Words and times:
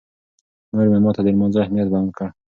مور 0.73 0.87
مې 0.91 0.99
ماته 1.03 1.21
د 1.23 1.27
لمانځه 1.33 1.59
اهمیت 1.61 1.87
بیان 1.91 2.07
کړ. 2.15 2.27